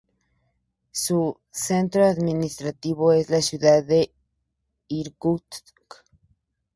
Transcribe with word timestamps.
Su 0.89 1.37
centro 1.51 2.03
administrativo 2.03 3.13
es 3.13 3.29
la 3.29 3.39
ciudad 3.43 3.83
de 3.83 4.11
Irkutsk. 4.87 5.75